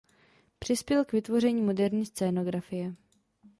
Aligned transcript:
Přispěl 0.59 1.05
k 1.05 1.11
vytvoření 1.13 1.61
moderní 1.61 2.05
scénografie. 2.05 2.95